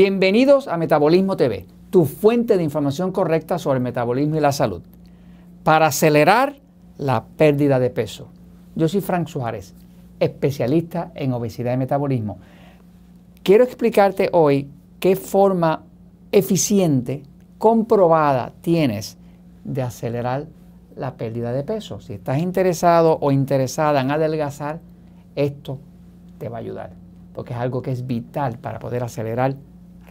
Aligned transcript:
Bienvenidos 0.00 0.68
a 0.68 0.76
Metabolismo 0.76 1.36
TV, 1.36 1.66
tu 1.90 2.04
fuente 2.04 2.56
de 2.56 2.62
información 2.62 3.10
correcta 3.10 3.58
sobre 3.58 3.78
el 3.78 3.82
metabolismo 3.82 4.36
y 4.36 4.40
la 4.40 4.52
salud, 4.52 4.80
para 5.64 5.86
acelerar 5.86 6.54
la 6.98 7.24
pérdida 7.36 7.80
de 7.80 7.90
peso. 7.90 8.28
Yo 8.76 8.86
soy 8.86 9.00
Frank 9.00 9.26
Suárez, 9.26 9.74
especialista 10.20 11.10
en 11.16 11.32
obesidad 11.32 11.74
y 11.74 11.78
metabolismo. 11.78 12.38
Quiero 13.42 13.64
explicarte 13.64 14.28
hoy 14.32 14.70
qué 15.00 15.16
forma 15.16 15.82
eficiente, 16.30 17.24
comprobada 17.58 18.52
tienes 18.60 19.18
de 19.64 19.82
acelerar 19.82 20.46
la 20.94 21.16
pérdida 21.16 21.52
de 21.52 21.64
peso. 21.64 22.00
Si 22.00 22.12
estás 22.12 22.38
interesado 22.38 23.18
o 23.20 23.32
interesada 23.32 24.00
en 24.00 24.12
adelgazar, 24.12 24.78
esto 25.34 25.80
te 26.38 26.48
va 26.48 26.58
a 26.58 26.60
ayudar, 26.60 26.92
porque 27.34 27.52
es 27.52 27.58
algo 27.58 27.82
que 27.82 27.90
es 27.90 28.06
vital 28.06 28.58
para 28.60 28.78
poder 28.78 29.02
acelerar 29.02 29.56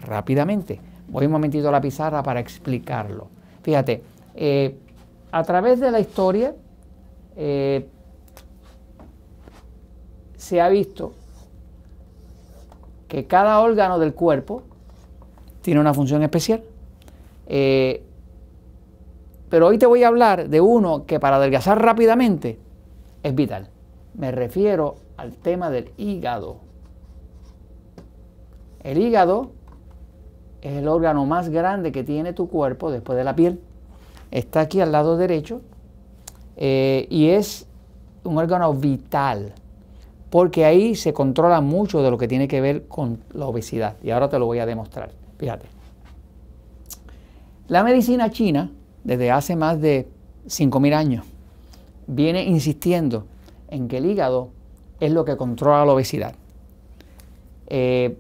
rápidamente. 0.01 0.79
Voy 1.07 1.25
un 1.25 1.31
momentito 1.31 1.69
a 1.69 1.71
la 1.71 1.81
pizarra 1.81 2.21
para 2.23 2.39
explicarlo. 2.39 3.27
Fíjate, 3.63 4.03
eh, 4.35 4.77
a 5.31 5.43
través 5.43 5.79
de 5.79 5.91
la 5.91 5.99
historia 5.99 6.53
eh, 7.35 7.87
se 10.35 10.61
ha 10.61 10.69
visto 10.69 11.13
que 13.07 13.25
cada 13.25 13.59
órgano 13.59 13.99
del 13.99 14.13
cuerpo 14.13 14.63
tiene 15.61 15.79
una 15.79 15.93
función 15.93 16.23
especial. 16.23 16.63
Eh, 17.47 18.03
pero 19.49 19.67
hoy 19.67 19.77
te 19.77 19.85
voy 19.85 20.03
a 20.03 20.09
hablar 20.09 20.49
de 20.49 20.59
uno 20.59 21.05
que 21.05 21.19
para 21.19 21.37
adelgazar 21.37 21.81
rápidamente 21.81 22.59
es 23.23 23.33
vital. 23.33 23.69
Me 24.13 24.31
refiero 24.31 24.95
al 25.15 25.33
tema 25.33 25.69
del 25.69 25.91
hígado. 25.97 26.57
El 28.83 28.97
hígado 28.97 29.51
es 30.61 30.73
el 30.73 30.87
órgano 30.87 31.25
más 31.25 31.49
grande 31.49 31.91
que 31.91 32.03
tiene 32.03 32.33
tu 32.33 32.49
cuerpo 32.49 32.91
después 32.91 33.17
de 33.17 33.23
la 33.23 33.35
piel. 33.35 33.59
Está 34.31 34.61
aquí 34.61 34.81
al 34.81 34.91
lado 34.91 35.17
derecho 35.17 35.61
eh, 36.57 37.07
y 37.09 37.29
es 37.29 37.67
un 38.23 38.37
órgano 38.37 38.73
vital 38.73 39.53
porque 40.29 40.65
ahí 40.65 40.95
se 40.95 41.13
controla 41.13 41.61
mucho 41.61 42.01
de 42.01 42.11
lo 42.11 42.17
que 42.17 42.27
tiene 42.27 42.47
que 42.47 42.59
ver 42.59 42.87
con 42.87 43.19
la 43.33 43.45
obesidad. 43.45 43.95
Y 44.03 44.11
ahora 44.11 44.29
te 44.29 44.37
lo 44.37 44.45
voy 44.45 44.59
a 44.59 44.65
demostrar. 44.65 45.11
Fíjate. 45.37 45.67
La 47.67 47.83
medicina 47.83 48.29
china, 48.29 48.71
desde 49.03 49.31
hace 49.31 49.55
más 49.55 49.79
de 49.79 50.07
5.000 50.47 50.93
años, 50.93 51.25
viene 52.07 52.43
insistiendo 52.43 53.25
en 53.69 53.87
que 53.87 53.97
el 53.97 54.05
hígado 54.05 54.49
es 54.99 55.11
lo 55.11 55.25
que 55.25 55.37
controla 55.37 55.85
la 55.85 55.93
obesidad. 55.93 56.33
Eh, 57.67 58.17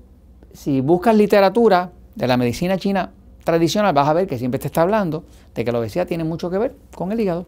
si 0.53 0.81
buscas 0.81 1.15
literatura 1.15 1.91
de 2.17 2.27
la 2.27 2.35
medicina 2.35 2.77
china 2.77 3.11
tradicional, 3.43 3.93
vas 3.93 4.07
a 4.09 4.13
ver 4.13 4.27
que 4.27 4.37
siempre 4.37 4.59
te 4.59 4.67
está 4.67 4.81
hablando 4.81 5.23
de 5.55 5.63
que 5.63 5.71
la 5.71 5.79
obesidad 5.79 6.07
tiene 6.07 6.23
mucho 6.23 6.49
que 6.49 6.57
ver 6.57 6.75
con 6.93 7.11
el 7.11 7.19
hígado. 7.19 7.45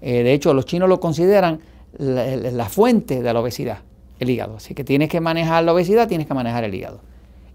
Eh, 0.00 0.24
de 0.24 0.32
hecho, 0.32 0.52
los 0.52 0.66
chinos 0.66 0.88
lo 0.88 0.98
consideran 1.00 1.60
la, 1.96 2.68
fuente 2.68 3.22
de 3.22 3.32
la 3.32 3.40
obesidad, 3.40 3.78
el 4.18 4.28
hígado. 4.28 4.56
Así 4.56 4.74
que 4.74 4.82
tienes 4.82 5.08
que 5.08 5.20
manejar 5.20 5.62
la 5.64 5.72
obesidad, 5.72 6.08
tienes 6.08 6.26
que 6.26 6.34
manejar 6.34 6.64
el 6.64 6.74
hígado. 6.74 7.00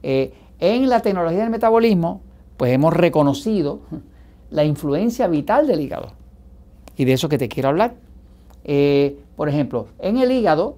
Eh, 0.01 0.33
en 0.59 0.89
la 0.89 1.01
tecnología 1.01 1.41
del 1.41 1.49
metabolismo, 1.49 2.21
pues 2.55 2.71
hemos 2.71 2.93
reconocido 2.93 3.81
la 4.49 4.63
influencia 4.63 5.27
vital 5.27 5.67
del 5.67 5.81
hígado. 5.81 6.13
Y 6.95 7.05
de 7.05 7.13
eso 7.13 7.27
que 7.29 7.37
te 7.37 7.49
quiero 7.49 7.69
hablar. 7.69 7.95
Eh, 8.63 9.17
por 9.35 9.49
ejemplo, 9.49 9.87
en 9.99 10.17
el 10.17 10.31
hígado, 10.31 10.77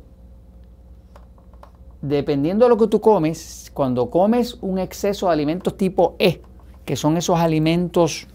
dependiendo 2.02 2.66
de 2.66 2.70
lo 2.70 2.78
que 2.78 2.88
tú 2.88 3.00
comes, 3.00 3.69
cuando 3.80 4.10
comes 4.10 4.58
un 4.60 4.78
exceso 4.78 5.28
de 5.28 5.32
alimentos 5.32 5.78
tipo 5.78 6.18
E, 6.20 6.42
que 6.84 6.98
son 6.98 7.16
esos 7.16 7.40
alimentos 7.40 8.28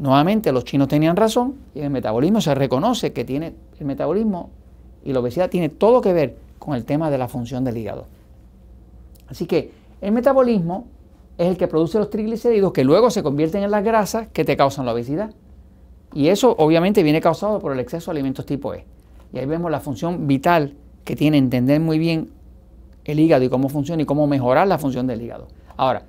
Nuevamente, 0.00 0.50
los 0.50 0.64
chinos 0.64 0.88
tenían 0.88 1.14
razón 1.14 1.54
y 1.72 1.82
el 1.82 1.90
metabolismo 1.90 2.40
se 2.40 2.52
reconoce 2.56 3.12
que 3.12 3.24
tiene 3.24 3.54
el 3.78 3.86
metabolismo 3.86 4.50
y 5.04 5.12
la 5.12 5.20
obesidad 5.20 5.48
tiene 5.48 5.68
todo 5.68 6.00
que 6.00 6.12
ver 6.12 6.34
con 6.58 6.74
el 6.74 6.84
tema 6.84 7.08
de 7.08 7.18
la 7.18 7.28
función 7.28 7.62
del 7.62 7.76
hígado. 7.76 8.06
Así 9.28 9.46
que 9.46 9.70
el 10.00 10.10
metabolismo 10.10 10.86
es 11.38 11.46
el 11.46 11.56
que 11.56 11.68
produce 11.68 12.00
los 12.00 12.10
triglicéridos 12.10 12.72
que 12.72 12.82
luego 12.82 13.08
se 13.12 13.22
convierten 13.22 13.62
en 13.62 13.70
las 13.70 13.84
grasas 13.84 14.26
que 14.32 14.44
te 14.44 14.56
causan 14.56 14.84
la 14.84 14.92
obesidad. 14.92 15.30
Y 16.12 16.26
eso 16.26 16.56
obviamente 16.58 17.04
viene 17.04 17.20
causado 17.20 17.60
por 17.60 17.70
el 17.70 17.78
exceso 17.78 18.10
de 18.10 18.16
alimentos 18.16 18.44
tipo 18.44 18.74
E. 18.74 18.84
Y 19.32 19.38
ahí 19.38 19.46
vemos 19.46 19.70
la 19.70 19.80
función 19.80 20.26
vital 20.26 20.74
que 21.04 21.16
tiene 21.16 21.38
entender 21.38 21.80
muy 21.80 21.98
bien 21.98 22.30
el 23.04 23.18
hígado 23.18 23.44
y 23.44 23.48
cómo 23.48 23.68
funciona 23.68 24.02
y 24.02 24.06
cómo 24.06 24.26
mejorar 24.26 24.68
la 24.68 24.78
función 24.78 25.06
del 25.06 25.22
hígado. 25.22 25.48
Ahora, 25.76 26.04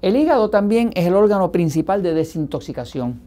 el 0.00 0.16
hígado 0.16 0.48
también 0.48 0.90
es 0.94 1.06
el 1.06 1.14
órgano 1.14 1.50
principal 1.50 2.02
de 2.02 2.14
desintoxicación. 2.14 3.20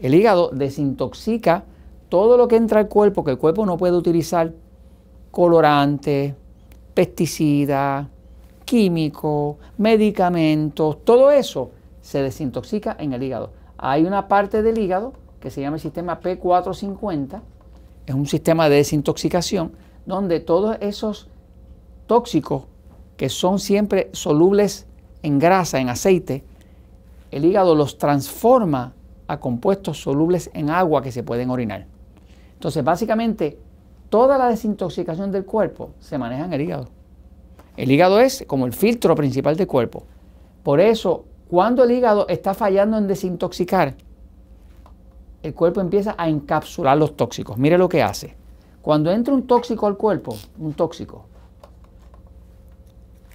El 0.00 0.14
hígado 0.14 0.50
desintoxica 0.50 1.64
todo 2.08 2.36
lo 2.36 2.48
que 2.48 2.56
entra 2.56 2.80
al 2.80 2.88
cuerpo 2.88 3.24
que 3.24 3.32
el 3.32 3.38
cuerpo 3.38 3.66
no 3.66 3.76
puede 3.76 3.96
utilizar, 3.96 4.52
colorantes, 5.30 6.34
pesticidas, 6.94 8.06
químicos, 8.64 9.56
medicamentos, 9.78 11.04
todo 11.04 11.30
eso 11.30 11.70
se 12.00 12.22
desintoxica 12.22 12.96
en 12.98 13.12
el 13.12 13.22
hígado. 13.22 13.50
Hay 13.76 14.04
una 14.04 14.28
parte 14.28 14.62
del 14.62 14.78
hígado 14.78 15.12
que 15.40 15.50
se 15.50 15.60
llama 15.60 15.76
el 15.76 15.82
sistema 15.82 16.20
P450, 16.20 17.40
es 18.06 18.14
un 18.14 18.26
sistema 18.26 18.68
de 18.68 18.76
desintoxicación 18.76 19.72
donde 20.06 20.40
todos 20.40 20.76
esos 20.80 21.28
tóxicos 22.06 22.64
que 23.16 23.28
son 23.28 23.58
siempre 23.58 24.10
solubles 24.12 24.86
en 25.22 25.38
grasa, 25.38 25.80
en 25.80 25.88
aceite, 25.88 26.44
el 27.30 27.44
hígado 27.44 27.74
los 27.74 27.98
transforma 27.98 28.92
a 29.26 29.40
compuestos 29.40 30.02
solubles 30.02 30.50
en 30.52 30.70
agua 30.70 31.02
que 31.02 31.12
se 31.12 31.22
pueden 31.22 31.50
orinar. 31.50 31.86
Entonces, 32.54 32.84
básicamente, 32.84 33.58
toda 34.10 34.36
la 34.38 34.48
desintoxicación 34.48 35.32
del 35.32 35.44
cuerpo 35.44 35.90
se 36.00 36.18
maneja 36.18 36.44
en 36.44 36.52
el 36.52 36.60
hígado. 36.60 36.88
El 37.76 37.90
hígado 37.90 38.20
es 38.20 38.44
como 38.46 38.66
el 38.66 38.72
filtro 38.72 39.14
principal 39.14 39.56
del 39.56 39.66
cuerpo. 39.66 40.04
Por 40.62 40.80
eso, 40.80 41.24
cuando 41.48 41.84
el 41.84 41.90
hígado 41.90 42.26
está 42.28 42.54
fallando 42.54 42.96
en 42.98 43.06
desintoxicar, 43.06 43.96
el 45.44 45.52
cuerpo 45.52 45.82
empieza 45.82 46.14
a 46.16 46.26
encapsular 46.26 46.96
los 46.96 47.16
tóxicos. 47.16 47.58
Mire 47.58 47.76
lo 47.76 47.86
que 47.86 48.02
hace. 48.02 48.34
Cuando 48.80 49.12
entra 49.12 49.34
un 49.34 49.46
tóxico 49.46 49.86
al 49.86 49.98
cuerpo, 49.98 50.34
un 50.58 50.72
tóxico, 50.72 51.26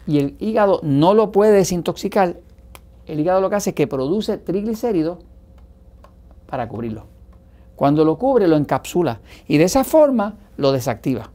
y 0.08 0.18
el 0.18 0.36
hígado 0.40 0.80
no 0.82 1.14
lo 1.14 1.32
puede 1.32 1.52
desintoxicar, 1.52 2.38
el 3.06 3.20
hígado 3.20 3.42
lo 3.42 3.50
que 3.52 3.58
hace 3.58 3.70
es 3.70 3.76
que 3.76 3.86
produce 3.86 4.40
triglicéridos 4.40 5.20
para 6.48 6.68
cubrirlo. 6.68 7.06
Cuando 7.76 8.04
lo 8.04 8.18
cubre, 8.18 8.48
lo 8.48 8.58
encapsula 8.58 9.20
y 9.48 9.60
de 9.60 9.66
esa 9.66 9.84
forma 9.84 10.36
lo 10.58 10.72
desactiva. 10.72 11.30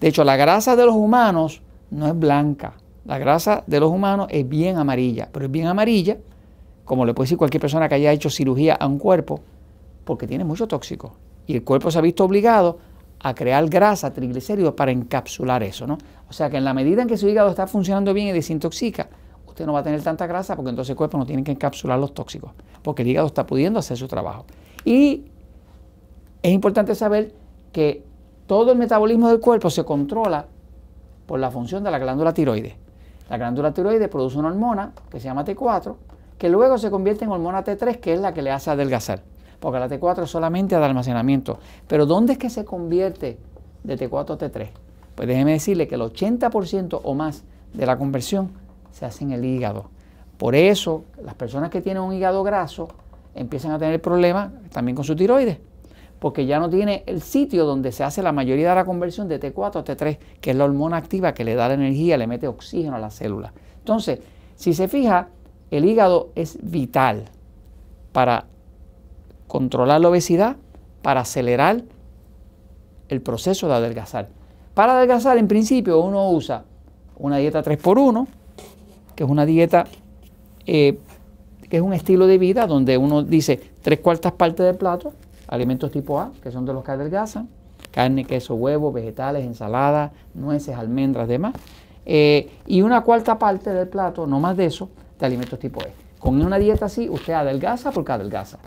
De 0.00 0.08
hecho, 0.08 0.22
la 0.22 0.36
grasa 0.36 0.76
de 0.76 0.84
los 0.84 0.94
humanos 0.94 1.62
no 1.90 2.06
es 2.06 2.18
blanca. 2.18 2.74
La 3.06 3.16
grasa 3.16 3.64
de 3.66 3.80
los 3.80 3.90
humanos 3.90 4.26
es 4.28 4.46
bien 4.46 4.76
amarilla, 4.76 5.30
pero 5.32 5.46
es 5.46 5.50
bien 5.50 5.66
amarilla, 5.66 6.18
como 6.84 7.06
le 7.06 7.14
puede 7.14 7.24
decir 7.24 7.38
cualquier 7.38 7.62
persona 7.62 7.88
que 7.88 7.94
haya 7.94 8.12
hecho 8.12 8.28
cirugía 8.28 8.74
a 8.74 8.86
un 8.86 8.98
cuerpo, 8.98 9.40
porque 10.04 10.26
tiene 10.26 10.44
mucho 10.44 10.66
tóxico. 10.66 11.14
Y 11.46 11.56
el 11.56 11.64
cuerpo 11.64 11.90
se 11.90 11.98
ha 11.98 12.02
visto 12.02 12.24
obligado 12.24 12.78
a 13.22 13.34
crear 13.34 13.68
grasa, 13.68 14.12
triglicéridos 14.12 14.74
para 14.74 14.92
encapsular 14.92 15.62
eso, 15.62 15.86
¿no? 15.86 15.98
O 16.28 16.32
sea 16.32 16.48
que 16.48 16.56
en 16.56 16.64
la 16.64 16.72
medida 16.72 17.02
en 17.02 17.08
que 17.08 17.16
su 17.16 17.28
hígado 17.28 17.50
está 17.50 17.66
funcionando 17.66 18.14
bien 18.14 18.28
y 18.28 18.32
desintoxica, 18.32 19.08
usted 19.46 19.66
no 19.66 19.72
va 19.72 19.80
a 19.80 19.82
tener 19.82 20.02
tanta 20.02 20.26
grasa 20.26 20.56
porque 20.56 20.70
entonces 20.70 20.90
el 20.90 20.96
cuerpo 20.96 21.18
no 21.18 21.26
tiene 21.26 21.44
que 21.44 21.52
encapsular 21.52 21.98
los 21.98 22.14
tóxicos, 22.14 22.52
porque 22.82 23.02
el 23.02 23.08
hígado 23.08 23.26
está 23.26 23.46
pudiendo 23.46 23.78
hacer 23.78 23.96
su 23.96 24.08
trabajo. 24.08 24.46
Y 24.84 25.24
es 26.42 26.52
importante 26.52 26.94
saber 26.94 27.34
que 27.72 28.04
todo 28.46 28.72
el 28.72 28.78
metabolismo 28.78 29.28
del 29.28 29.40
cuerpo 29.40 29.68
se 29.68 29.84
controla 29.84 30.46
por 31.26 31.38
la 31.38 31.50
función 31.50 31.84
de 31.84 31.90
la 31.90 31.98
glándula 31.98 32.32
tiroides. 32.32 32.74
La 33.28 33.36
glándula 33.36 33.72
tiroides 33.72 34.08
produce 34.08 34.38
una 34.38 34.48
hormona 34.48 34.92
que 35.10 35.20
se 35.20 35.26
llama 35.26 35.44
T4, 35.44 35.94
que 36.38 36.48
luego 36.48 36.78
se 36.78 36.90
convierte 36.90 37.26
en 37.26 37.32
hormona 37.32 37.62
T3, 37.62 38.00
que 38.00 38.14
es 38.14 38.20
la 38.20 38.32
que 38.32 38.42
le 38.42 38.50
hace 38.50 38.70
adelgazar 38.70 39.22
porque 39.60 39.78
la 39.78 39.88
T4 39.88 40.24
es 40.24 40.30
solamente 40.30 40.76
de 40.76 40.84
almacenamiento. 40.84 41.58
Pero 41.86 42.06
¿dónde 42.06 42.32
es 42.32 42.38
que 42.38 42.50
se 42.50 42.64
convierte 42.64 43.38
de 43.84 43.98
T4 43.98 44.30
a 44.30 44.38
T3? 44.38 44.68
Pues 45.14 45.28
déjeme 45.28 45.52
decirle 45.52 45.86
que 45.86 45.94
el 45.94 46.00
80% 46.00 47.00
o 47.02 47.14
más 47.14 47.44
de 47.74 47.86
la 47.86 47.98
conversión 47.98 48.50
se 48.90 49.04
hace 49.04 49.24
en 49.24 49.32
el 49.32 49.44
hígado. 49.44 49.90
Por 50.38 50.54
eso 50.54 51.04
las 51.22 51.34
personas 51.34 51.70
que 51.70 51.82
tienen 51.82 52.02
un 52.02 52.14
hígado 52.14 52.42
graso 52.42 52.88
empiezan 53.34 53.72
a 53.72 53.78
tener 53.78 54.00
problemas 54.00 54.50
también 54.72 54.96
con 54.96 55.04
su 55.04 55.14
tiroides, 55.14 55.58
porque 56.18 56.46
ya 56.46 56.58
no 56.58 56.70
tiene 56.70 57.04
el 57.06 57.20
sitio 57.20 57.66
donde 57.66 57.92
se 57.92 58.02
hace 58.02 58.22
la 58.22 58.32
mayoría 58.32 58.70
de 58.70 58.74
la 58.74 58.84
conversión 58.84 59.28
de 59.28 59.38
T4 59.38 59.76
a 59.76 59.84
T3, 59.84 60.18
que 60.40 60.50
es 60.50 60.56
la 60.56 60.64
hormona 60.64 60.96
activa 60.96 61.34
que 61.34 61.44
le 61.44 61.54
da 61.54 61.68
la 61.68 61.74
energía, 61.74 62.16
le 62.16 62.26
mete 62.26 62.48
oxígeno 62.48 62.96
a 62.96 62.98
la 62.98 63.10
célula. 63.10 63.52
Entonces, 63.78 64.20
si 64.56 64.72
se 64.72 64.88
fija, 64.88 65.28
el 65.70 65.84
hígado 65.84 66.30
es 66.34 66.58
vital 66.62 67.26
para 68.12 68.46
controlar 69.50 70.00
la 70.00 70.08
obesidad 70.08 70.56
para 71.02 71.22
acelerar 71.22 71.82
el 73.08 73.20
proceso 73.20 73.66
de 73.66 73.74
adelgazar. 73.74 74.28
Para 74.74 74.92
adelgazar, 74.92 75.38
en 75.38 75.48
principio, 75.48 76.00
uno 76.00 76.30
usa 76.30 76.62
una 77.18 77.38
dieta 77.38 77.60
3x1, 77.64 78.28
que 79.16 79.24
es 79.24 79.28
una 79.28 79.44
dieta 79.44 79.86
eh, 80.66 81.00
que 81.68 81.76
es 81.78 81.82
un 81.82 81.92
estilo 81.92 82.28
de 82.28 82.38
vida 82.38 82.68
donde 82.68 82.96
uno 82.96 83.24
dice 83.24 83.60
tres 83.82 83.98
cuartas 83.98 84.32
partes 84.32 84.64
del 84.64 84.76
plato, 84.76 85.14
alimentos 85.48 85.90
tipo 85.90 86.20
A, 86.20 86.30
que 86.40 86.52
son 86.52 86.64
de 86.64 86.72
los 86.72 86.84
que 86.84 86.92
adelgazan, 86.92 87.48
carne, 87.90 88.24
queso, 88.24 88.54
huevo, 88.54 88.92
vegetales, 88.92 89.44
ensaladas, 89.44 90.12
nueces, 90.32 90.76
almendras, 90.76 91.26
demás, 91.26 91.54
eh, 92.06 92.52
y 92.68 92.82
una 92.82 93.00
cuarta 93.00 93.36
parte 93.36 93.70
del 93.70 93.88
plato, 93.88 94.28
no 94.28 94.38
más 94.38 94.56
de 94.56 94.66
eso, 94.66 94.90
de 95.18 95.26
alimentos 95.26 95.58
tipo 95.58 95.80
E. 95.82 95.92
Con 96.20 96.40
una 96.40 96.56
dieta 96.56 96.86
así, 96.86 97.08
usted 97.08 97.32
adelgaza 97.32 97.90
porque 97.90 98.12
adelgaza. 98.12 98.58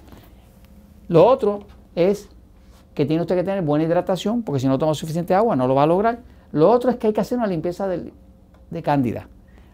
Lo 1.08 1.26
otro 1.26 1.66
es 1.96 2.30
que 2.94 3.06
tiene 3.06 3.22
usted 3.22 3.36
que 3.36 3.44
tener 3.44 3.64
buena 3.64 3.86
hidratación, 3.86 4.44
porque 4.44 4.60
si 4.60 4.68
no 4.68 4.78
toma 4.78 4.94
suficiente 4.94 5.34
agua 5.34 5.56
no 5.56 5.68
lo 5.68 5.76
va 5.76 5.84
a 5.84 5.88
lograr. 5.88 6.20
Lo 6.52 6.70
otro 6.70 6.92
es 6.92 6.98
que 6.98 7.08
hay 7.08 7.14
que 7.14 7.22
hacer 7.22 7.38
una 7.38 7.48
limpieza 7.48 7.88
de, 7.88 8.12
cándida. 8.84 9.28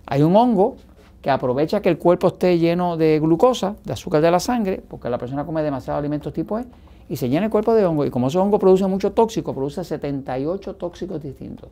Hay 0.06 0.22
un 0.24 0.36
hongo 0.36 0.78
que 1.22 1.30
aprovecha 1.30 1.82
que 1.82 1.90
el 1.90 1.98
cuerpo 1.98 2.28
esté 2.28 2.58
lleno 2.58 2.96
de 2.96 3.20
glucosa, 3.20 3.76
de 3.84 3.94
azúcar 3.94 4.22
de 4.22 4.32
la 4.32 4.40
sangre, 4.40 4.82
porque 4.88 5.10
la 5.10 5.18
persona 5.18 5.46
come 5.46 5.62
demasiados 5.62 6.00
alimentos 6.00 6.32
tipo 6.32 6.58
E, 6.58 6.66
y 7.10 7.18
se 7.18 7.28
llena 7.28 7.46
el 7.46 7.52
cuerpo 7.52 7.74
de 7.74 7.86
hongo. 7.86 8.06
Y 8.06 8.10
como 8.10 8.28
ese 8.28 8.38
hongo 8.38 8.60
produce 8.60 8.88
mucho 8.88 9.12
tóxico, 9.12 9.54
produce 9.54 9.84
78 9.84 10.76
tóxicos 10.76 11.22
distintos. 11.22 11.70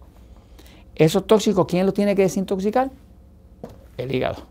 Esos 0.96 1.26
tóxicos, 1.26 1.66
¿quién 1.68 1.86
los 1.86 1.94
tiene 1.94 2.16
que 2.16 2.24
desintoxicar? 2.24 2.90
El 3.98 4.14
hígado. 4.14 4.44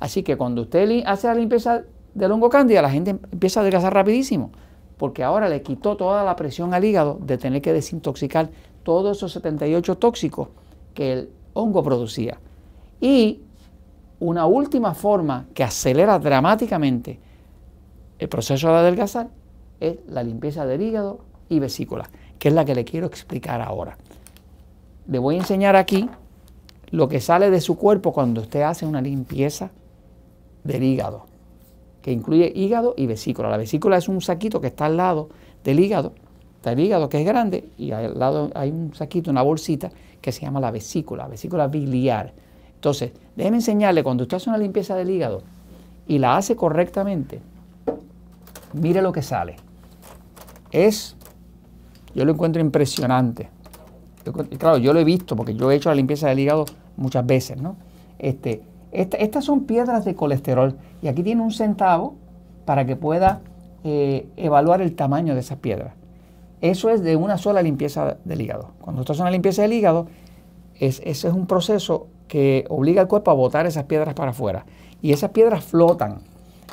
Así 0.00 0.22
que 0.22 0.36
cuando 0.36 0.62
usted 0.62 1.02
hace 1.06 1.26
la 1.26 1.34
limpieza 1.34 1.82
del 2.14 2.30
hongo 2.32 2.50
cándida, 2.50 2.82
la 2.82 2.90
gente 2.90 3.10
empieza 3.10 3.60
a 3.60 3.62
adelgazar 3.62 3.94
rapidísimo, 3.94 4.50
porque 4.98 5.22
ahora 5.22 5.48
le 5.48 5.62
quitó 5.62 5.96
toda 5.96 6.24
la 6.24 6.36
presión 6.36 6.74
al 6.74 6.84
hígado 6.84 7.18
de 7.20 7.38
tener 7.38 7.62
que 7.62 7.72
desintoxicar 7.72 8.50
todos 8.82 9.16
esos 9.16 9.32
78 9.32 9.96
tóxicos 9.96 10.48
que 10.94 11.12
el 11.12 11.30
hongo 11.54 11.82
producía. 11.82 12.38
Y 13.00 13.40
una 14.20 14.46
última 14.46 14.94
forma 14.94 15.46
que 15.54 15.64
acelera 15.64 16.18
dramáticamente 16.18 17.18
el 18.18 18.28
proceso 18.28 18.68
de 18.68 18.74
adelgazar 18.74 19.28
es 19.80 19.96
la 20.06 20.22
limpieza 20.22 20.66
del 20.66 20.82
hígado 20.82 21.20
y 21.48 21.58
vesícula, 21.58 22.08
que 22.38 22.48
es 22.48 22.54
la 22.54 22.64
que 22.64 22.74
le 22.74 22.84
quiero 22.84 23.06
explicar 23.06 23.60
ahora. 23.60 23.96
Le 25.08 25.18
voy 25.18 25.36
a 25.36 25.38
enseñar 25.38 25.74
aquí 25.74 26.08
lo 26.90 27.08
que 27.08 27.20
sale 27.20 27.50
de 27.50 27.60
su 27.60 27.76
cuerpo 27.76 28.12
cuando 28.12 28.42
usted 28.42 28.62
hace 28.62 28.86
una 28.86 29.00
limpieza 29.00 29.70
del 30.62 30.84
hígado 30.84 31.31
que 32.02 32.12
incluye 32.12 32.52
hígado 32.54 32.94
y 32.96 33.06
vesícula. 33.06 33.48
La 33.48 33.56
vesícula 33.56 33.96
es 33.96 34.08
un 34.08 34.20
saquito 34.20 34.60
que 34.60 34.66
está 34.66 34.86
al 34.86 34.96
lado 34.96 35.28
del 35.64 35.80
hígado, 35.80 36.12
está 36.56 36.72
el 36.72 36.80
hígado 36.80 37.08
que 37.08 37.20
es 37.20 37.26
grande 37.26 37.70
y 37.78 37.92
al 37.92 38.18
lado 38.18 38.50
hay 38.54 38.70
un 38.70 38.92
saquito, 38.94 39.30
una 39.30 39.42
bolsita 39.42 39.90
que 40.20 40.32
se 40.32 40.42
llama 40.42 40.60
la 40.60 40.70
vesícula, 40.70 41.28
vesícula 41.28 41.68
biliar. 41.68 42.32
Entonces, 42.74 43.12
déjeme 43.36 43.58
enseñarle, 43.58 44.02
cuando 44.02 44.24
usted 44.24 44.36
hace 44.36 44.50
una 44.50 44.58
limpieza 44.58 44.96
del 44.96 45.10
hígado 45.10 45.42
y 46.08 46.18
la 46.18 46.36
hace 46.36 46.56
correctamente, 46.56 47.40
mire 48.72 49.00
lo 49.00 49.12
que 49.12 49.22
sale. 49.22 49.56
Es, 50.72 51.16
yo 52.14 52.24
lo 52.24 52.32
encuentro 52.32 52.60
impresionante. 52.60 53.48
claro, 54.58 54.78
yo 54.78 54.92
lo 54.92 54.98
he 54.98 55.04
visto 55.04 55.36
porque 55.36 55.54
yo 55.54 55.70
he 55.70 55.76
hecho 55.76 55.90
la 55.90 55.94
limpieza 55.94 56.28
del 56.28 56.40
hígado 56.40 56.64
muchas 56.96 57.24
veces, 57.24 57.60
¿no? 57.60 57.76
Este, 58.18 58.62
estas 58.92 59.44
son 59.44 59.64
piedras 59.64 60.04
de 60.04 60.14
colesterol 60.14 60.76
y 61.02 61.08
aquí 61.08 61.22
tiene 61.22 61.42
un 61.42 61.50
centavo 61.50 62.14
para 62.64 62.86
que 62.86 62.96
pueda 62.96 63.40
eh, 63.84 64.28
evaluar 64.36 64.80
el 64.80 64.94
tamaño 64.94 65.34
de 65.34 65.40
esas 65.40 65.58
piedras. 65.58 65.94
Eso 66.60 66.90
es 66.90 67.02
de 67.02 67.16
una 67.16 67.38
sola 67.38 67.60
limpieza 67.60 68.18
del 68.24 68.40
hígado. 68.40 68.70
Cuando 68.80 69.00
usted 69.00 69.12
hace 69.12 69.22
una 69.22 69.32
limpieza 69.32 69.62
del 69.62 69.72
hígado, 69.72 70.06
es, 70.78 71.00
ese 71.04 71.26
es 71.28 71.34
un 71.34 71.46
proceso 71.46 72.06
que 72.28 72.64
obliga 72.68 73.02
al 73.02 73.08
cuerpo 73.08 73.32
a 73.32 73.34
botar 73.34 73.66
esas 73.66 73.84
piedras 73.84 74.14
para 74.14 74.30
afuera. 74.30 74.64
Y 75.02 75.12
esas 75.12 75.30
piedras 75.30 75.64
flotan. 75.64 76.20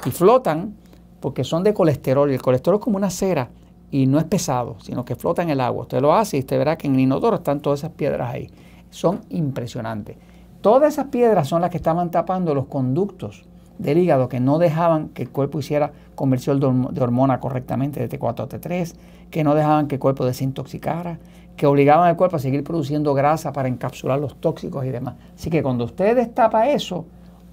Y 0.06 0.12
flotan 0.12 0.76
porque 1.20 1.44
son 1.44 1.64
de 1.64 1.74
colesterol. 1.74 2.30
Y 2.30 2.36
el 2.36 2.42
colesterol 2.42 2.78
es 2.78 2.84
como 2.84 2.98
una 2.98 3.10
cera 3.10 3.50
y 3.90 4.06
no 4.06 4.20
es 4.20 4.26
pesado, 4.26 4.78
sino 4.80 5.04
que 5.04 5.16
flota 5.16 5.42
en 5.42 5.50
el 5.50 5.60
agua. 5.60 5.82
Usted 5.82 6.02
lo 6.02 6.14
hace 6.14 6.38
y 6.38 6.42
usted 6.42 6.60
verá 6.60 6.78
que 6.78 6.86
en 6.86 6.94
el 6.94 7.00
inodoro 7.00 7.38
están 7.38 7.60
todas 7.60 7.80
esas 7.80 7.92
piedras 7.94 8.32
ahí. 8.32 8.52
Son 8.92 9.22
impresionantes. 9.30 10.18
Todas 10.62 10.94
esas 10.94 11.08
piedras 11.08 11.48
son 11.48 11.62
las 11.62 11.72
que 11.72 11.78
estaban 11.78 12.12
tapando 12.12 12.54
los 12.54 12.68
conductos 12.68 13.49
del 13.80 13.98
hígado 13.98 14.30
que 14.30 14.40
no 14.40 14.60
dejaban 14.60 15.10
que 15.10 15.24
el 15.24 15.30
cuerpo 15.30 15.60
hiciera 15.60 15.92
conversión 16.14 16.60
de 16.60 17.02
hormona 17.02 17.40
correctamente 17.40 18.06
de 18.06 18.20
T4 18.20 18.44
a 18.44 18.50
T3, 18.50 18.94
que 19.32 19.44
no 19.44 19.56
dejaban 19.56 19.88
que 19.88 19.96
el 19.96 20.00
cuerpo 20.00 20.26
desintoxicara, 20.26 21.18
que 21.56 21.66
obligaban 21.66 22.08
al 22.08 22.16
cuerpo 22.16 22.36
a 22.36 22.40
seguir 22.40 22.64
produciendo 22.64 23.14
grasa 23.14 23.52
para 23.52 23.68
encapsular 23.68 24.20
los 24.20 24.36
tóxicos 24.40 24.86
y 24.86 24.90
demás. 24.90 25.16
Así 25.34 25.50
que 25.50 25.64
cuando 25.64 25.86
usted 25.86 26.16
destapa 26.16 26.70
eso, 26.70 27.06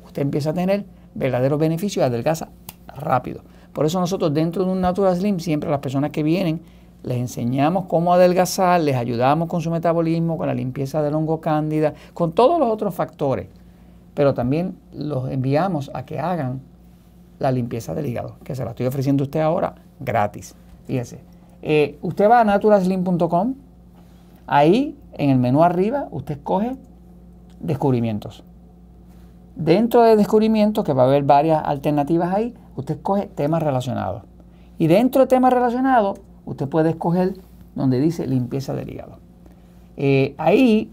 usted 0.04 0.22
empieza 0.22 0.50
a 0.50 0.54
tener 0.54 0.84
verdaderos 1.14 1.58
beneficios 1.58 2.02
y 2.04 2.06
adelgaza 2.06 2.48
rápido. 2.96 3.42
Por 3.72 3.86
eso 3.86 4.00
nosotros 4.00 4.34
dentro 4.34 4.64
de 4.64 4.72
un 4.72 4.80
Natural 4.80 5.16
Slim, 5.16 5.38
siempre 5.38 5.70
las 5.70 5.80
personas 5.80 6.10
que 6.10 6.22
vienen, 6.22 6.60
les 7.04 7.18
enseñamos 7.18 7.84
cómo 7.86 8.12
adelgazar, 8.12 8.80
les 8.80 8.96
ayudamos 8.96 9.48
con 9.48 9.60
su 9.60 9.70
metabolismo, 9.70 10.36
con 10.36 10.48
la 10.48 10.54
limpieza 10.54 11.02
del 11.02 11.14
hongo 11.14 11.40
cándida, 11.40 11.94
con 12.14 12.32
todos 12.32 12.58
los 12.58 12.68
otros 12.68 12.94
factores. 12.94 13.46
Pero 14.16 14.32
también 14.32 14.78
los 14.94 15.30
enviamos 15.30 15.90
a 15.92 16.06
que 16.06 16.18
hagan 16.18 16.62
la 17.38 17.52
limpieza 17.52 17.94
del 17.94 18.06
hígado, 18.06 18.36
que 18.42 18.54
se 18.54 18.64
la 18.64 18.70
estoy 18.70 18.86
ofreciendo 18.86 19.22
a 19.22 19.26
usted 19.26 19.40
ahora 19.40 19.74
gratis. 20.00 20.54
Fíjese, 20.86 21.20
eh, 21.60 21.98
usted 22.00 22.28
va 22.30 22.40
a 22.40 22.44
naturaslim.com, 22.44 23.54
ahí 24.46 24.96
en 25.12 25.28
el 25.28 25.38
menú 25.38 25.62
arriba 25.62 26.08
usted 26.10 26.38
escoge 26.38 26.76
descubrimientos. 27.60 28.42
Dentro 29.54 30.02
de 30.02 30.16
descubrimientos, 30.16 30.82
que 30.82 30.94
va 30.94 31.02
a 31.02 31.06
haber 31.06 31.24
varias 31.24 31.62
alternativas 31.62 32.34
ahí, 32.34 32.54
usted 32.74 32.96
escoge 32.96 33.26
temas 33.26 33.62
relacionados. 33.62 34.22
Y 34.78 34.86
dentro 34.86 35.22
de 35.22 35.26
temas 35.26 35.52
relacionados, 35.52 36.20
usted 36.46 36.68
puede 36.68 36.90
escoger 36.90 37.34
donde 37.74 38.00
dice 38.00 38.26
limpieza 38.26 38.72
del 38.72 38.88
hígado. 38.88 39.18
Eh, 39.98 40.34
ahí 40.38 40.90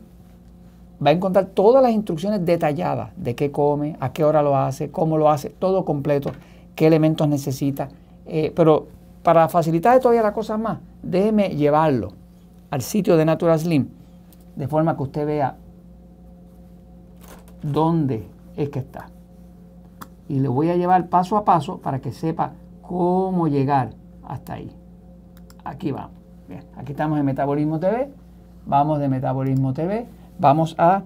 va 1.03 1.09
a 1.09 1.13
encontrar 1.13 1.47
todas 1.47 1.81
las 1.83 1.91
instrucciones 1.91 2.45
detalladas 2.45 3.11
de 3.15 3.35
qué 3.35 3.51
come, 3.51 3.97
a 3.99 4.13
qué 4.13 4.23
hora 4.23 4.41
lo 4.41 4.57
hace, 4.57 4.91
cómo 4.91 5.17
lo 5.17 5.29
hace, 5.29 5.49
todo 5.49 5.85
completo, 5.85 6.31
qué 6.75 6.87
elementos 6.87 7.27
necesita. 7.27 7.89
Eh, 8.25 8.51
pero 8.55 8.87
para 9.23 9.49
facilitar 9.49 9.99
todavía 9.99 10.21
las 10.21 10.33
cosas 10.33 10.59
más, 10.59 10.79
déjeme 11.01 11.49
llevarlo 11.49 12.13
al 12.69 12.81
sitio 12.81 13.17
de 13.17 13.25
Natural 13.25 13.59
Slim, 13.59 13.87
de 14.55 14.67
forma 14.67 14.95
que 14.95 15.03
usted 15.03 15.25
vea 15.25 15.55
dónde 17.61 18.27
es 18.55 18.69
que 18.69 18.79
está. 18.79 19.07
Y 20.29 20.39
le 20.39 20.47
voy 20.47 20.69
a 20.69 20.75
llevar 20.75 21.07
paso 21.07 21.37
a 21.37 21.43
paso 21.43 21.77
para 21.77 21.99
que 21.99 22.11
sepa 22.11 22.53
cómo 22.81 23.47
llegar 23.47 23.91
hasta 24.27 24.53
ahí. 24.53 24.71
Aquí 25.63 25.91
vamos. 25.91 26.11
Bien, 26.47 26.63
aquí 26.77 26.91
estamos 26.91 27.19
en 27.19 27.25
Metabolismo 27.25 27.79
TV. 27.79 28.09
Vamos 28.65 28.99
de 28.99 29.07
Metabolismo 29.07 29.73
TV. 29.73 30.05
Vamos 30.43 30.75
a 30.77 31.03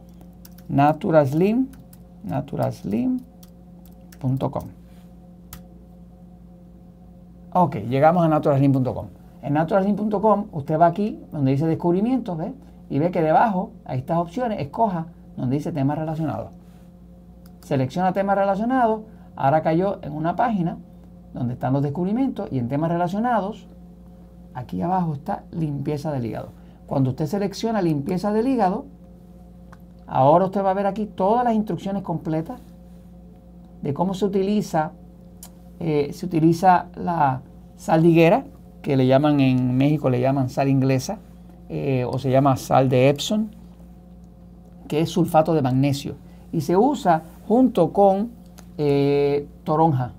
naturaslim, 0.67 1.67
naturaslim.com. 2.23 4.63
Ok, 7.53 7.75
llegamos 7.87 8.25
a 8.25 8.29
naturaslim.com. 8.29 9.05
En 9.43 9.53
naturalgym.com 9.53 10.47
usted 10.51 10.79
va 10.79 10.87
aquí 10.87 11.19
donde 11.31 11.51
dice 11.51 11.67
descubrimientos, 11.67 12.35
¿ve? 12.35 12.51
Y 12.89 12.97
ve 12.97 13.11
que 13.11 13.21
debajo, 13.21 13.73
hay 13.85 13.99
estas 13.99 14.17
opciones, 14.17 14.59
escoja 14.59 15.05
donde 15.35 15.57
dice 15.57 15.71
temas 15.71 15.99
relacionados. 15.99 16.49
Selecciona 17.61 18.13
temas 18.13 18.39
relacionados, 18.39 19.01
ahora 19.35 19.61
cayó 19.61 19.99
en 20.01 20.13
una 20.13 20.35
página 20.35 20.79
donde 21.35 21.53
están 21.53 21.73
los 21.73 21.83
descubrimientos 21.83 22.51
y 22.51 22.57
en 22.57 22.69
temas 22.69 22.89
relacionados, 22.89 23.67
aquí 24.55 24.81
abajo 24.81 25.13
está 25.13 25.43
limpieza 25.51 26.11
del 26.11 26.25
hígado. 26.25 26.49
Cuando 26.87 27.11
usted 27.11 27.27
selecciona 27.27 27.83
limpieza 27.83 28.33
del 28.33 28.47
hígado, 28.47 28.96
ahora 30.07 30.45
usted 30.45 30.63
va 30.63 30.71
a 30.71 30.73
ver 30.73 30.87
aquí 30.87 31.05
todas 31.05 31.43
las 31.43 31.53
instrucciones 31.53 32.01
completas 32.01 32.59
de 33.81 33.93
cómo 33.93 34.13
se 34.13 34.25
utiliza, 34.25 34.91
eh, 35.79 36.11
se 36.13 36.25
utiliza 36.25 36.87
la 36.95 37.41
saldiguera, 37.75 38.45
que 38.81 38.95
le 38.95 39.05
llaman 39.05 39.39
en 39.41 39.77
México, 39.77 40.09
le 40.09 40.21
llaman 40.21 40.49
sal 40.49 40.69
inglesa, 40.69 41.19
eh, 41.69 42.05
o 42.09 42.17
se 42.17 42.31
llama 42.31 42.55
sal 42.55 42.89
de 42.89 43.09
Epson, 43.09 43.51
que 44.87 45.01
es 45.01 45.09
sulfato 45.09 45.53
de 45.53 45.61
magnesio. 45.61 46.15
Y 46.51 46.61
se 46.61 46.77
usa 46.77 47.23
junto 47.47 47.91
con 47.91 48.31
eh, 48.77 49.45
toronja, 49.63 50.13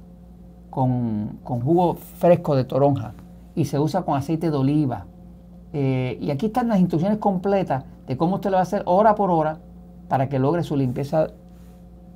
con, 0.68 1.38
jugo 1.42 1.94
fresco 1.94 2.54
de 2.54 2.64
toronja. 2.64 3.14
Y 3.54 3.64
se 3.64 3.78
usa 3.78 4.02
con 4.02 4.16
aceite 4.16 4.50
de 4.50 4.56
oliva. 4.56 5.06
Y 5.72 6.30
aquí 6.30 6.46
están 6.46 6.68
las 6.68 6.78
instrucciones 6.80 7.18
completas 7.18 7.84
de 8.06 8.16
cómo 8.16 8.36
usted 8.36 8.50
lo 8.50 8.54
va 8.54 8.60
a 8.60 8.62
hacer 8.62 8.82
hora 8.86 9.14
por 9.14 9.30
hora 9.30 9.58
para 10.08 10.28
que 10.28 10.38
logre 10.38 10.62
su 10.62 10.76
limpieza 10.76 11.28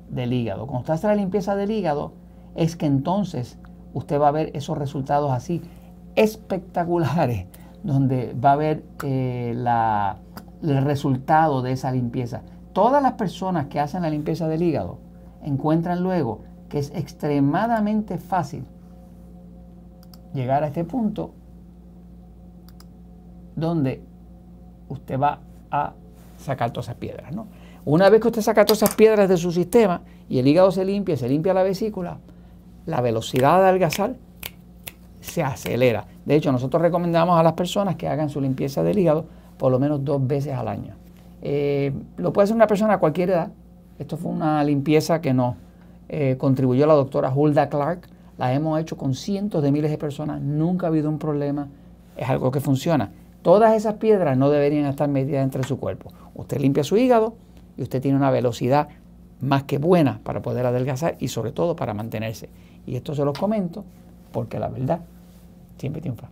del 0.09 0.33
hígado. 0.33 0.65
Cuando 0.65 0.81
usted 0.81 0.93
hace 0.93 1.07
la 1.07 1.15
limpieza 1.15 1.55
del 1.55 1.71
hígado, 1.71 2.13
es 2.55 2.75
que 2.75 2.85
entonces 2.85 3.57
usted 3.93 4.19
va 4.19 4.27
a 4.29 4.31
ver 4.31 4.51
esos 4.53 4.77
resultados 4.77 5.31
así 5.31 5.61
espectaculares, 6.15 7.47
donde 7.83 8.33
va 8.33 8.53
a 8.53 8.55
ver 8.55 8.83
eh, 9.03 9.55
el 10.61 10.83
resultado 10.83 11.61
de 11.61 11.71
esa 11.73 11.91
limpieza. 11.91 12.41
Todas 12.73 13.01
las 13.03 13.13
personas 13.13 13.67
que 13.67 13.79
hacen 13.79 14.01
la 14.01 14.09
limpieza 14.09 14.47
del 14.47 14.61
hígado 14.63 14.97
encuentran 15.43 16.01
luego 16.01 16.41
que 16.69 16.79
es 16.79 16.91
extremadamente 16.95 18.17
fácil 18.17 18.65
llegar 20.33 20.63
a 20.63 20.67
este 20.67 20.83
punto 20.83 21.33
donde 23.55 24.01
usted 24.89 25.19
va 25.19 25.39
a 25.69 25.93
sacar 26.37 26.71
todas 26.71 26.87
esas 26.87 26.95
piedras. 26.95 27.33
¿no? 27.33 27.47
Una 27.85 28.09
vez 28.09 28.21
que 28.21 28.27
usted 28.27 28.41
saca 28.41 28.65
todas 28.65 28.81
esas 28.81 28.95
piedras 28.95 29.27
de 29.27 29.35
su 29.35 29.51
sistema 29.51 30.01
y 30.29 30.39
el 30.39 30.47
hígado 30.47 30.71
se 30.71 30.85
limpia, 30.85 31.17
se 31.17 31.27
limpia 31.27 31.53
la 31.53 31.63
vesícula, 31.63 32.17
la 32.85 33.01
velocidad 33.01 33.61
de 33.61 33.67
algazar 33.67 34.15
se 35.19 35.43
acelera. 35.43 36.05
De 36.25 36.35
hecho, 36.35 36.51
nosotros 36.51 36.81
recomendamos 36.81 37.37
a 37.37 37.43
las 37.43 37.53
personas 37.53 37.95
que 37.97 38.07
hagan 38.07 38.29
su 38.29 38.39
limpieza 38.39 38.83
del 38.83 38.99
hígado 38.99 39.25
por 39.57 39.71
lo 39.71 39.79
menos 39.79 40.03
dos 40.03 40.25
veces 40.25 40.53
al 40.53 40.67
año. 40.67 40.95
Eh, 41.41 41.93
lo 42.17 42.31
puede 42.31 42.45
hacer 42.45 42.55
una 42.55 42.67
persona 42.67 42.93
a 42.93 42.97
cualquier 42.99 43.31
edad. 43.31 43.51
Esto 43.99 44.17
fue 44.17 44.31
una 44.31 44.63
limpieza 44.63 45.19
que 45.21 45.33
nos 45.33 45.55
eh, 46.09 46.35
contribuyó 46.37 46.85
la 46.85 46.93
doctora 46.93 47.33
Hulda 47.33 47.69
Clark. 47.69 48.07
La 48.37 48.53
hemos 48.53 48.79
hecho 48.79 48.97
con 48.97 49.13
cientos 49.13 49.61
de 49.61 49.71
miles 49.71 49.91
de 49.91 49.97
personas. 49.97 50.41
Nunca 50.41 50.87
ha 50.87 50.89
habido 50.89 51.09
un 51.09 51.19
problema. 51.19 51.67
Es 52.15 52.29
algo 52.29 52.49
que 52.51 52.61
funciona. 52.61 53.11
Todas 53.41 53.75
esas 53.75 53.95
piedras 53.95 54.37
no 54.37 54.49
deberían 54.49 54.85
estar 54.85 55.09
metidas 55.09 55.43
entre 55.43 55.63
su 55.63 55.77
cuerpo. 55.77 56.11
Usted 56.33 56.59
limpia 56.59 56.83
su 56.83 56.95
hígado 56.97 57.35
y 57.77 57.81
usted 57.83 58.01
tiene 58.01 58.17
una 58.17 58.31
velocidad 58.31 58.89
más 59.41 59.63
que 59.63 59.77
buena 59.77 60.19
para 60.23 60.41
poder 60.41 60.65
adelgazar 60.65 61.17
y 61.19 61.27
sobre 61.27 61.51
todo 61.51 61.75
para 61.75 61.93
mantenerse. 61.93 62.49
Y 62.85 62.95
esto 62.95 63.13
se 63.15 63.25
los 63.25 63.37
comento 63.37 63.83
porque 64.31 64.59
la 64.59 64.69
verdad 64.69 65.01
siempre 65.77 66.01
triunfa. 66.01 66.29